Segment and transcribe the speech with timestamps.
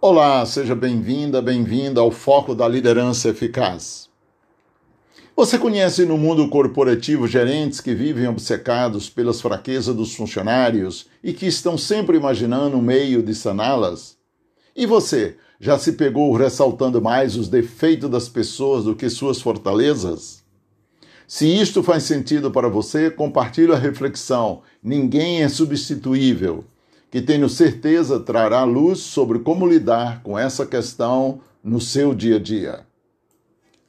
[0.00, 4.08] Olá, seja bem-vinda, bem-vinda ao Foco da Liderança Eficaz.
[5.34, 11.46] Você conhece no mundo corporativo gerentes que vivem obcecados pelas fraquezas dos funcionários e que
[11.46, 14.16] estão sempre imaginando um meio de saná-las?
[14.76, 20.44] E você, já se pegou ressaltando mais os defeitos das pessoas do que suas fortalezas?
[21.26, 24.62] Se isto faz sentido para você, compartilhe a reflexão.
[24.80, 26.64] Ninguém é substituível
[27.10, 32.38] que tenho certeza trará luz sobre como lidar com essa questão no seu dia a
[32.38, 32.86] dia.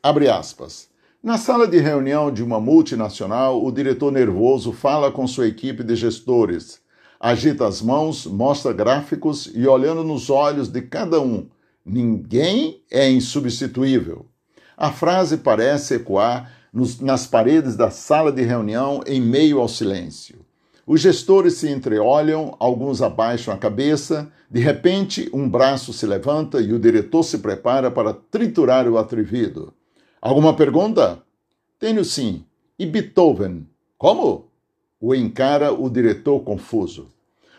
[0.02, 0.88] Abre aspas.
[1.21, 5.93] Na sala de reunião de uma multinacional, o diretor nervoso fala com sua equipe de
[5.93, 6.79] gestores,
[7.20, 11.45] agita as mãos, mostra gráficos e, olhando nos olhos de cada um,
[11.85, 14.26] ninguém é insubstituível.
[14.77, 20.45] A frase parece ecoar nos, nas paredes da sala de reunião em meio ao silêncio.
[20.89, 26.73] Os gestores se entreolham, alguns abaixam a cabeça, de repente um braço se levanta e
[26.73, 29.71] o diretor se prepara para triturar o atrevido.
[30.20, 31.21] Alguma pergunta?
[31.77, 32.43] Tenho sim.
[32.79, 33.67] E Beethoven?
[33.99, 34.48] Como?
[34.99, 37.05] O encara o diretor confuso.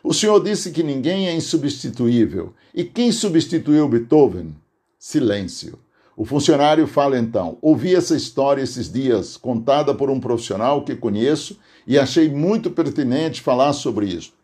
[0.03, 2.53] O senhor disse que ninguém é insubstituível.
[2.75, 4.57] E quem substituiu Beethoven?
[4.99, 5.79] Silêncio.
[6.21, 11.59] O funcionário fala então: Ouvi essa história esses dias, contada por um profissional que conheço
[11.87, 14.35] e achei muito pertinente falar sobre isso.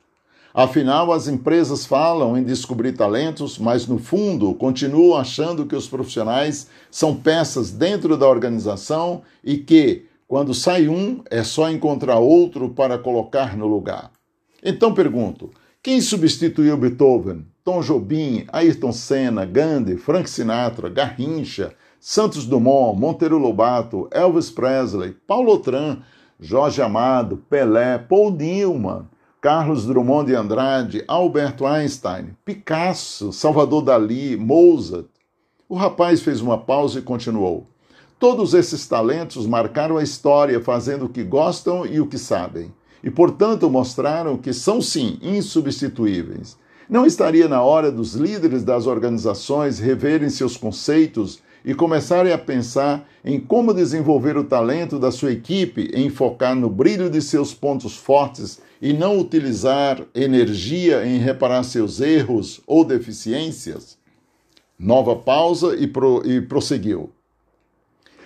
[0.55, 6.67] Afinal, as empresas falam em descobrir talentos, mas no fundo continuam achando que os profissionais
[6.91, 12.97] são peças dentro da organização e que, quando sai um, é só encontrar outro para
[12.97, 14.11] colocar no lugar.
[14.65, 15.51] Então pergunto:
[15.83, 17.45] quem substituiu Beethoven?
[17.67, 25.55] Tom Jobim, Ayrton Senna, Gandhi, Frank Sinatra, Garrincha, Santos Dumont, Monteiro Lobato, Elvis Presley, Paulo
[25.55, 25.99] Otran,
[26.39, 29.09] Jorge Amado, Pelé, Paul Newman,
[29.41, 35.09] Carlos Drummond de Andrade, Alberto Einstein, Picasso, Salvador Dali, Mozart.
[35.69, 37.67] O rapaz fez uma pausa e continuou.
[38.17, 43.11] Todos esses talentos marcaram a história fazendo o que gostam e o que sabem, e
[43.11, 46.57] portanto mostraram que são sim insubstituíveis.
[46.89, 53.09] Não estaria na hora dos líderes das organizações reverem seus conceitos e começarem a pensar
[53.25, 57.97] em como desenvolver o talento da sua equipe em focar no brilho de seus pontos
[57.97, 63.99] fortes e não utilizar energia em reparar seus erros ou deficiências?
[64.79, 67.11] Nova pausa e, pro, e prosseguiu.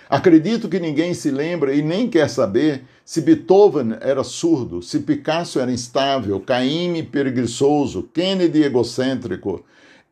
[0.07, 5.59] Acredito que ninguém se lembra e nem quer saber se Beethoven era surdo, se Picasso
[5.59, 9.65] era instável, Caíme preguiçoso, Kennedy egocêntrico,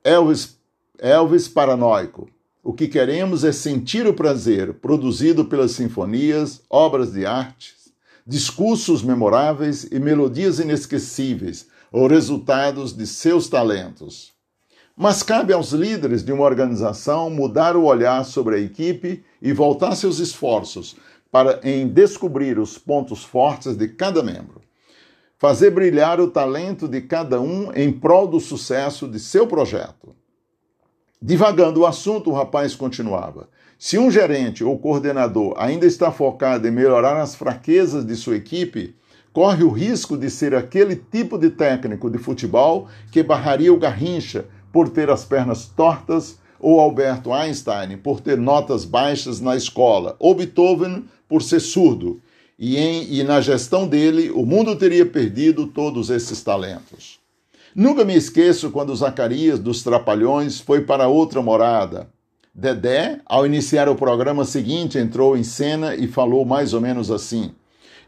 [0.04, 0.58] Elvis,
[0.98, 2.28] Elvis paranoico.
[2.64, 7.74] O que queremos é sentir o prazer produzido pelas sinfonias, obras de arte,
[8.28, 14.32] discursos memoráveis e melodias inesquecíveis, ou resultados de seus talentos.
[14.96, 19.96] Mas cabe aos líderes de uma organização mudar o olhar sobre a equipe e voltar
[19.96, 20.96] seus esforços
[21.32, 24.62] para em descobrir os pontos fortes de cada membro.
[25.38, 30.16] Fazer brilhar o talento de cada um em prol do sucesso de seu projeto.
[31.22, 33.50] Divagando o assunto, o rapaz continuava.
[33.78, 38.96] Se um gerente ou coordenador ainda está focado em melhorar as fraquezas de sua equipe,
[39.32, 44.46] corre o risco de ser aquele tipo de técnico de futebol que barraria o Garrincha
[44.72, 50.36] por ter as pernas tortas, ou Alberto Einstein por ter notas baixas na escola, ou
[50.36, 52.20] Beethoven por ser surdo.
[52.58, 57.20] E, em, e na gestão dele, o mundo teria perdido todos esses talentos.
[57.74, 62.10] Nunca me esqueço quando Zacarias dos Trapalhões foi para outra morada.
[62.54, 67.52] Dedé, ao iniciar o programa seguinte, entrou em cena e falou mais ou menos assim: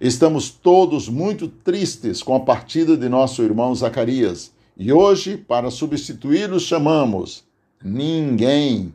[0.02, 4.52] Estamos todos muito tristes com a partida de nosso irmão Zacarias
[4.84, 7.44] e hoje, para substituí-lo, chamamos
[7.84, 8.94] ninguém,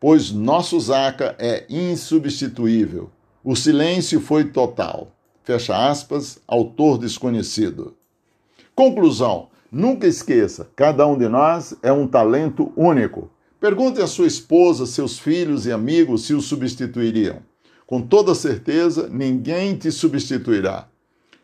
[0.00, 3.10] pois nosso Zaca é insubstituível.
[3.46, 5.12] O silêncio foi total.
[5.42, 7.94] Fecha aspas, autor desconhecido.
[8.74, 13.30] Conclusão: nunca esqueça, cada um de nós é um talento único.
[13.60, 17.40] Pergunte à sua esposa, seus filhos e amigos se o substituiriam.
[17.86, 20.88] Com toda certeza, ninguém te substituirá.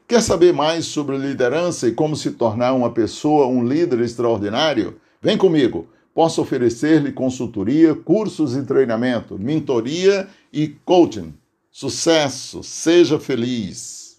[0.08, 4.99] Quer saber mais sobre liderança e como se tornar uma pessoa, um líder extraordinário?
[5.20, 5.87] Vem comigo.
[6.14, 11.35] Posso oferecer-lhe consultoria, cursos e treinamento, mentoria e coaching.
[11.72, 14.09] Sucesso, seja feliz.